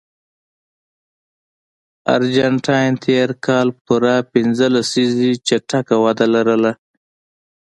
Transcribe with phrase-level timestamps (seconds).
[2.15, 6.71] ارجنټاین تر کال پورې پنځه لسیزې چټکه وده لرله.